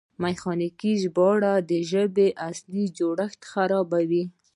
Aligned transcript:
میخانیکي 0.23 0.91
ژباړه 1.01 1.53
د 1.69 1.71
ژبې 1.91 2.27
اصلي 2.49 2.85
جوړښت 2.97 3.41
خرابوي. 3.51 4.23